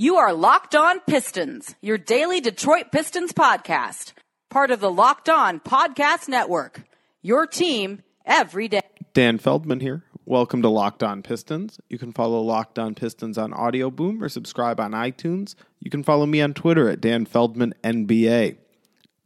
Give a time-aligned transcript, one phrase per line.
[0.00, 4.14] You are Locked On Pistons, your daily Detroit Pistons podcast,
[4.48, 6.84] part of the Locked On Podcast Network.
[7.20, 8.80] Your team every day.
[9.12, 10.02] Dan Feldman here.
[10.24, 11.78] Welcome to Locked On Pistons.
[11.90, 15.54] You can follow Locked On Pistons on Audioboom or subscribe on iTunes.
[15.80, 18.56] You can follow me on Twitter at Dan Feldman NBA.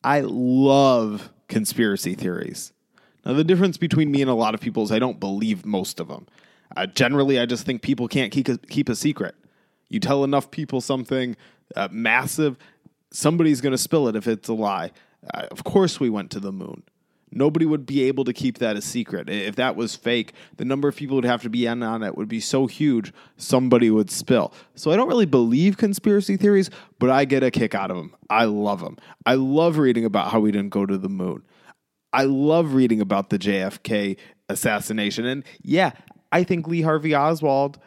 [0.03, 2.73] I love conspiracy theories.
[3.25, 6.01] Now, the difference between me and a lot of people is I don't believe most
[6.01, 6.27] of them.
[6.77, 9.37] Uh, generally, I just think people can't keep a, keep a secret.
[9.95, 11.37] You tell enough people something
[11.77, 12.59] uh, massive,
[13.13, 14.91] somebody's going to spill it if it's a lie.
[15.33, 16.83] Uh, of course, we went to the moon.
[17.31, 19.31] Nobody would be able to keep that a secret.
[19.31, 22.17] If that was fake, the number of people would have to be in on it
[22.17, 24.53] would be so huge, somebody would spill.
[24.75, 28.15] So I don't really believe conspiracy theories, but I get a kick out of them.
[28.29, 28.99] I love them.
[29.25, 31.45] I love reading about how we didn't go to the moon.
[32.13, 34.17] I love reading about the JFK
[34.49, 35.25] assassination.
[35.25, 35.93] And yeah,
[36.33, 37.79] I think Lee Harvey Oswald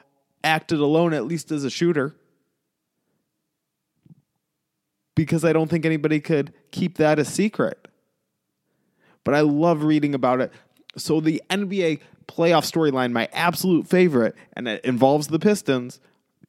[0.43, 2.15] acted alone, at least as a shooter.
[5.15, 7.87] Because I don't think anybody could keep that a secret.
[9.23, 10.51] But I love reading about it.
[10.95, 15.99] So the NBA playoff storyline, my absolute favorite, and it involves the Pistons,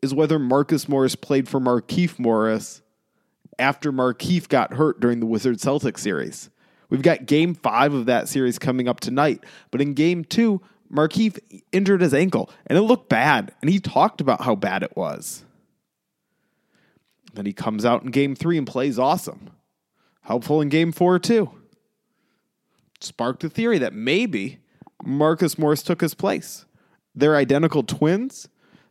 [0.03, 2.83] is whether Marcus Morris played for Markieff Morris
[3.59, 6.51] after Markieff got hurt during the Wizards Celtics series.
[6.91, 9.45] We've got game five of that series coming up tonight.
[9.71, 11.39] But in game two, Markieff
[11.73, 13.55] injured his ankle and it looked bad.
[13.61, 15.45] And he talked about how bad it was.
[17.35, 19.51] Then he comes out in game three and plays awesome.
[20.23, 21.51] Helpful in game four, too.
[23.01, 24.59] Sparked a theory that maybe
[25.05, 26.65] Marcus Morris took his place.
[27.15, 28.49] They're identical twins.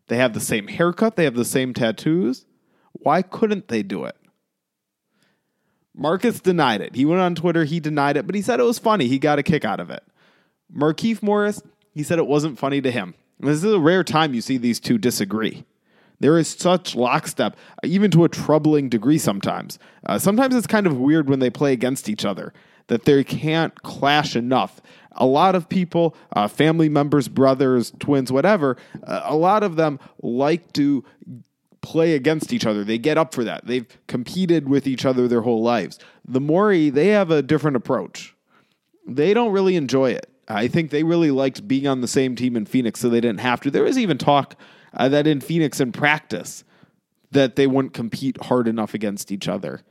[0.07, 1.15] They have the same haircut.
[1.15, 2.45] They have the same tattoos.
[2.93, 4.15] Why couldn't they do it?
[5.93, 6.95] Marcus denied it.
[6.95, 9.07] He went on Twitter, he denied it, but he said it was funny.
[9.07, 10.03] He got a kick out of it.
[10.73, 11.61] Markieff Morris,
[11.97, 13.15] he said it wasn't funny to him.
[13.39, 15.65] This is a rare time you see these two disagree.
[16.19, 19.79] There is such lockstep, even to a troubling degree sometimes.
[20.05, 22.53] Uh, sometimes it's kind of weird when they play against each other,
[22.85, 24.79] that they can't clash enough.
[25.13, 29.99] A lot of people, uh, family members, brothers, twins, whatever, uh, a lot of them
[30.21, 31.03] like to
[31.81, 32.83] play against each other.
[32.83, 33.65] They get up for that.
[33.65, 35.97] They've competed with each other their whole lives.
[36.27, 38.35] The Morrii, they have a different approach.
[39.07, 40.29] They don't really enjoy it.
[40.47, 43.41] I think they really liked being on the same team in Phoenix, so they didn't
[43.41, 43.71] have to.
[43.71, 44.55] There was even talk
[44.93, 46.63] uh, that in Phoenix in practice
[47.31, 49.81] that they wouldn't compete hard enough against each other.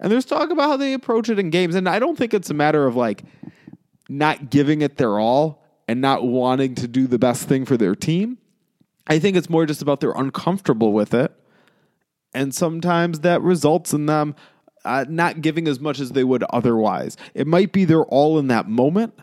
[0.00, 2.50] And there's talk about how they approach it in games, and I don't think it's
[2.50, 3.22] a matter of like
[4.08, 7.94] not giving it their all and not wanting to do the best thing for their
[7.94, 8.38] team.
[9.06, 11.32] I think it's more just about they're uncomfortable with it.
[12.34, 14.34] And sometimes that results in them
[14.84, 17.16] uh, not giving as much as they would otherwise.
[17.34, 19.14] It might be they're all in that moment,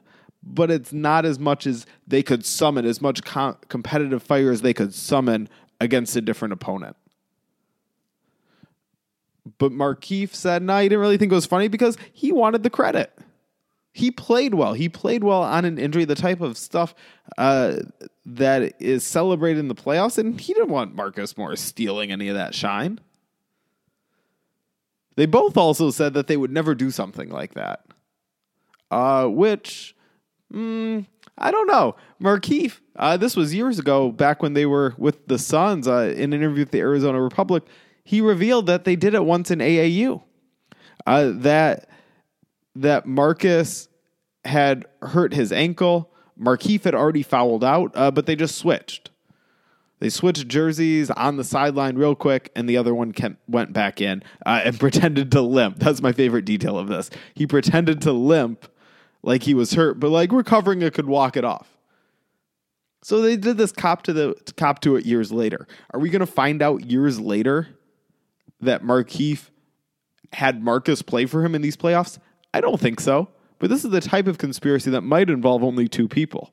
[0.42, 4.62] but it's not as much as they could summon, as much com- competitive fire as
[4.62, 6.96] they could summon against a different opponent.
[9.58, 12.70] But Markieff said, no, he didn't really think it was funny because he wanted the
[12.70, 13.12] credit.
[13.92, 14.74] He played well.
[14.74, 16.94] He played well on an injury, the type of stuff
[17.38, 17.78] uh,
[18.26, 22.36] that is celebrated in the playoffs, and he didn't want Marcus Morris stealing any of
[22.36, 23.00] that shine.
[25.16, 27.84] They both also said that they would never do something like that,
[28.90, 29.96] uh, which
[30.54, 31.06] mm,
[31.38, 31.96] I don't know.
[32.22, 36.34] Markieff, uh, this was years ago, back when they were with the Suns uh, in
[36.34, 37.64] an interview with the Arizona Republic.
[38.04, 40.24] He revealed that they did it once in AAU.
[41.06, 41.90] Uh, that
[42.76, 43.88] that Marcus
[44.46, 46.12] had hurt his ankle.
[46.40, 49.10] Markieff had already fouled out, uh, but they just switched.
[50.00, 53.14] They switched jerseys on the sideline real quick, and the other one
[53.48, 55.80] went back in uh, and pretended to limp.
[55.80, 57.10] That's my favorite detail of this.
[57.34, 58.68] He pretended to limp
[59.22, 61.78] like he was hurt, but like recovering it could walk it off.
[63.02, 65.68] So they did this cop to the cop to it years later.
[65.92, 67.70] Are we going to find out years later
[68.62, 69.50] that Markieff
[70.34, 72.20] had Marcus play for him in these playoffs?
[72.54, 73.30] I don't think so.
[73.60, 76.52] But this is the type of conspiracy that might involve only two people.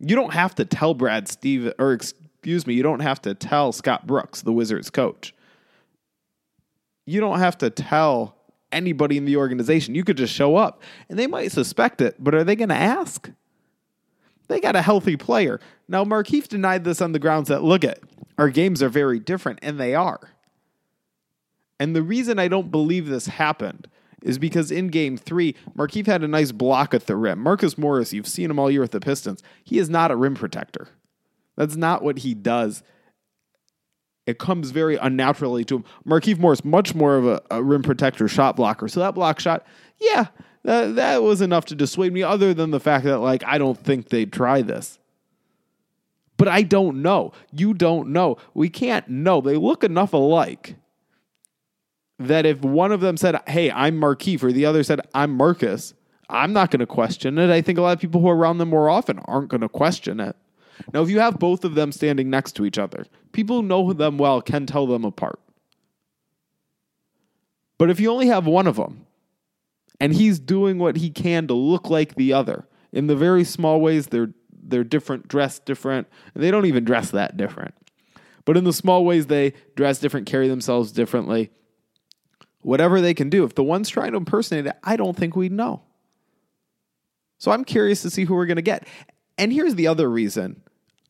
[0.00, 3.72] You don't have to tell Brad Steve, or excuse me, you don't have to tell
[3.72, 5.34] Scott Brooks, the Wizards coach.
[7.06, 8.36] You don't have to tell
[8.74, 9.94] anybody in the organization.
[9.94, 12.74] You could just show up and they might suspect it, but are they going to
[12.74, 13.30] ask?
[14.48, 15.60] They got a healthy player.
[15.88, 18.00] Now, Markieff denied this on the grounds that, look at,
[18.36, 20.20] our games are very different, and they are.
[21.78, 23.88] And the reason I don't believe this happened
[24.22, 27.38] is because in game three, Markieff had a nice block at the rim.
[27.38, 29.42] Marcus Morris, you've seen him all year with the Pistons.
[29.62, 30.88] He is not a rim protector.
[31.56, 32.82] That's not what he does.
[34.26, 35.84] It comes very unnaturally to him.
[36.06, 38.88] Markieff Morris, much more of a, a rim protector, shot blocker.
[38.88, 39.66] So that block shot,
[39.98, 40.26] yeah,
[40.62, 43.78] that, that was enough to dissuade me, other than the fact that, like, I don't
[43.78, 44.98] think they'd try this.
[46.36, 47.32] But I don't know.
[47.52, 48.38] You don't know.
[48.54, 49.40] We can't know.
[49.40, 50.76] They look enough alike
[52.18, 55.94] that if one of them said, Hey, I'm Markieff, or the other said, I'm Marcus,
[56.28, 57.50] I'm not going to question it.
[57.50, 59.68] I think a lot of people who are around them more often aren't going to
[59.68, 60.36] question it.
[60.92, 63.92] Now, if you have both of them standing next to each other, people who know
[63.92, 65.40] them well can tell them apart.
[67.78, 69.06] But if you only have one of them,
[70.00, 73.80] and he's doing what he can to look like the other in the very small
[73.80, 74.32] ways they're
[74.66, 76.08] they're different, dressed different.
[76.34, 77.74] They don't even dress that different.
[78.44, 81.50] But in the small ways they dress different, carry themselves differently.
[82.62, 83.44] Whatever they can do.
[83.44, 85.82] If the one's trying to impersonate it, I don't think we'd know.
[87.36, 88.88] So I'm curious to see who we're going to get.
[89.36, 90.62] And here's the other reason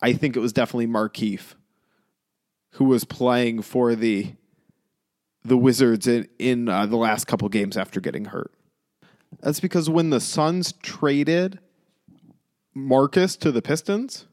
[0.02, 1.54] I think it was definitely Markieff
[2.74, 4.34] who was playing for the
[5.44, 8.50] the Wizards in, in uh, the last couple games after getting hurt.
[9.40, 11.58] That's because when the Suns traded
[12.72, 14.26] Marcus to the Pistons,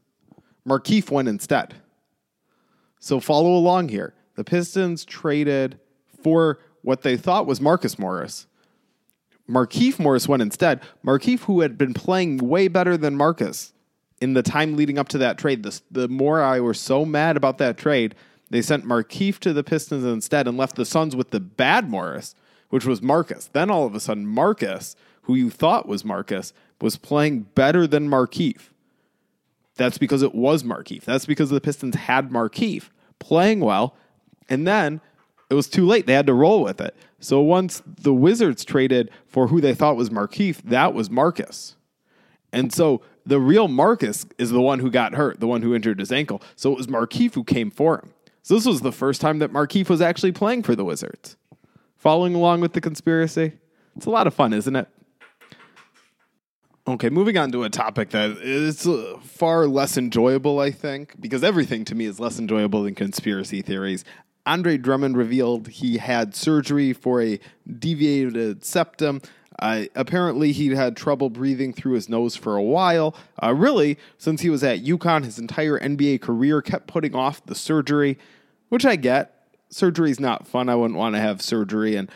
[0.66, 1.74] Markieff went instead.
[2.98, 4.14] So follow along here.
[4.36, 5.78] The Pistons traded
[6.22, 8.46] for what they thought was Marcus Morris.
[9.48, 10.80] Markieff Morris went instead.
[11.04, 13.74] Markieff, who had been playing way better than Marcus
[14.22, 17.58] in the time leading up to that trade, the, the Morrii were so mad about
[17.58, 18.14] that trade,
[18.50, 22.36] they sent Markieff to the Pistons instead and left the Suns with the bad Morris,
[22.68, 23.50] which was Marcus.
[23.52, 28.08] Then all of a sudden, Marcus, who you thought was Marcus, was playing better than
[28.08, 28.70] Markieff.
[29.74, 31.02] That's because it was Markieff.
[31.02, 33.96] That's because the Pistons had Markieff playing well,
[34.48, 35.00] and then
[35.50, 36.06] it was too late.
[36.06, 36.94] They had to roll with it.
[37.18, 41.74] So once the Wizards traded for who they thought was Markieff, that was Marcus.
[42.52, 45.98] And so the real Marcus is the one who got hurt, the one who injured
[45.98, 46.42] his ankle.
[46.56, 48.12] So it was Markieff who came for him.
[48.42, 51.36] So this was the first time that Markieff was actually playing for the Wizards.
[51.96, 53.52] Following along with the conspiracy,
[53.96, 54.88] it's a lot of fun, isn't it?
[56.88, 61.44] Okay, moving on to a topic that is uh, far less enjoyable, I think, because
[61.44, 64.04] everything to me is less enjoyable than conspiracy theories.
[64.46, 67.38] Andre Drummond revealed he had surgery for a
[67.78, 69.22] deviated septum.
[69.58, 73.14] Uh, apparently, he'd had trouble breathing through his nose for a while.
[73.42, 77.54] Uh, really, since he was at UConn, his entire NBA career kept putting off the
[77.54, 78.18] surgery,
[78.68, 79.46] which I get.
[79.70, 80.68] Surgery's not fun.
[80.68, 81.96] I wouldn't want to have surgery.
[81.96, 82.10] And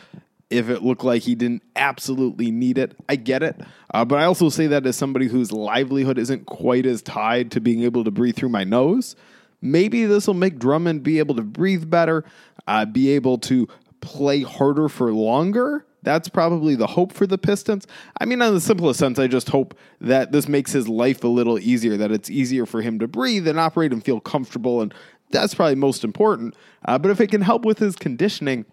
[0.50, 2.96] if it looked like he didn't absolutely need it.
[3.08, 3.60] I get it.
[3.92, 7.60] Uh, but I also say that as somebody whose livelihood isn't quite as tied to
[7.60, 9.16] being able to breathe through my nose.
[9.60, 12.24] Maybe this will make Drummond be able to breathe better,
[12.66, 13.66] uh, be able to
[14.00, 15.84] play harder for longer.
[16.06, 17.84] That's probably the hope for the Pistons.
[18.20, 21.28] I mean, in the simplest sense, I just hope that this makes his life a
[21.28, 24.80] little easier, that it's easier for him to breathe and operate and feel comfortable.
[24.80, 24.94] And
[25.30, 26.54] that's probably most important.
[26.84, 28.66] Uh, but if it can help with his conditioning,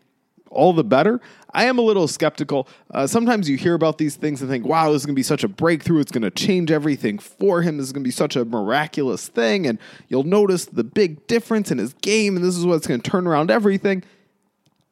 [0.51, 1.19] all the better.
[1.55, 2.67] I am a little skeptical.
[2.91, 5.23] Uh, sometimes you hear about these things and think, wow, this is going to be
[5.23, 6.01] such a breakthrough.
[6.01, 7.77] It's going to change everything for him.
[7.77, 9.65] This is going to be such a miraculous thing.
[9.65, 12.35] And you'll notice the big difference in his game.
[12.35, 14.03] And this is what's going to turn around everything.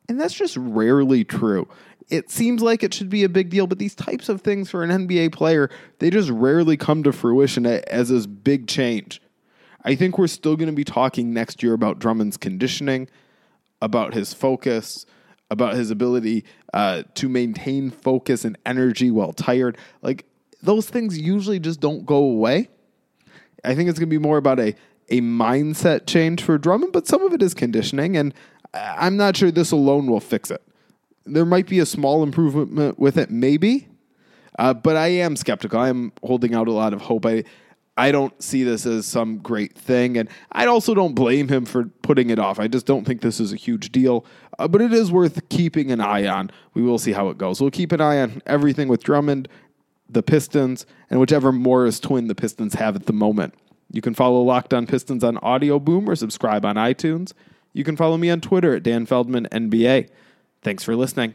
[0.09, 1.69] And that's just rarely true.
[2.12, 4.84] It seems like it should be a big deal, but these types of things for
[4.84, 5.69] an NBA player,
[6.00, 9.22] they just rarely come to fruition as this big change.
[9.84, 13.10] I think we're still going to be talking next year about Drummond's conditioning,
[13.81, 15.06] about his focus,
[15.50, 16.44] about his ability
[16.74, 19.78] uh, to maintain focus and energy while tired.
[20.02, 20.25] Like
[20.62, 22.69] those things usually just don't go away.
[23.63, 24.75] I think it's going to be more about a
[25.10, 28.34] a mindset change for Drummond, but some of it is conditioning, and
[28.74, 30.62] I'm not sure this alone will fix it.
[31.25, 33.88] There might be a small improvement with it, maybe,
[34.58, 35.80] uh, but I am skeptical.
[35.80, 37.25] I am holding out a lot of hope.
[37.25, 37.44] I
[37.98, 40.18] I don't see this as some great thing.
[40.18, 42.60] And I also don't blame him for putting it off.
[42.60, 44.25] I just don't think this is a huge deal.
[44.58, 46.51] Uh, but it is worth keeping an eye on.
[46.74, 47.60] We will see how it goes.
[47.60, 49.50] We'll keep an eye on everything with Drummond,
[50.10, 53.56] the Pistons, and whichever Morris twin the Pistons have at the moment.
[53.92, 57.34] You can follow Locked On Pistons on Audioboom or subscribe on iTunes.
[57.74, 60.10] You can follow me on Twitter at Dan Feldman NBA.
[60.63, 61.34] Thanks for listening.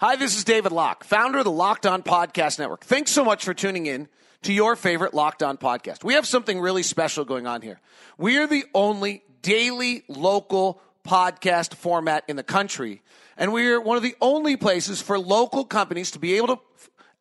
[0.00, 2.84] Hi, this is David Locke, founder of the Locked On Podcast Network.
[2.84, 4.08] Thanks so much for tuning in
[4.42, 6.04] to your favorite Locked On podcast.
[6.04, 7.80] We have something really special going on here.
[8.18, 13.02] We are the only daily local podcast format in the country,
[13.36, 16.58] and we are one of the only places for local companies to be able to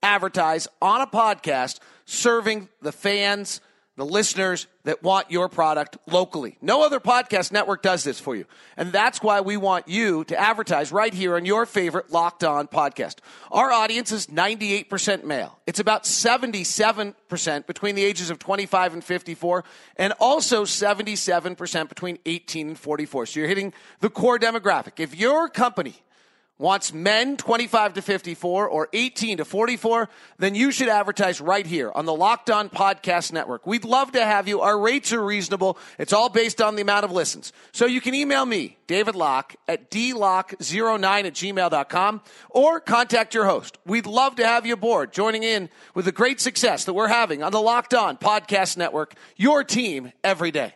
[0.03, 3.61] advertise on a podcast serving the fans
[3.97, 6.57] the listeners that want your product locally.
[6.61, 8.45] No other podcast network does this for you.
[8.75, 12.67] And that's why we want you to advertise right here on your favorite Locked On
[12.67, 13.15] podcast.
[13.51, 15.57] Our audience is 98% male.
[15.65, 19.63] It's about 77% between the ages of 25 and 54,
[19.95, 23.25] and also 77% between 18 and 44.
[23.25, 24.99] So you're hitting the core demographic.
[24.99, 25.95] If your company
[26.57, 31.91] wants men 25 to 54 or 18 to 44, then you should advertise right here
[31.93, 33.67] on the Locked On Podcast Network.
[33.67, 34.61] We'd love to have you.
[34.61, 35.77] Our rates are reasonable.
[35.99, 37.51] It's all based on the amount of listens.
[37.73, 43.77] So you can email me, David Locke, at dlock09 at gmail.com or contact your host.
[43.85, 47.43] We'd love to have you aboard, joining in with the great success that we're having
[47.43, 50.73] on the Locked On Podcast Network, your team every day.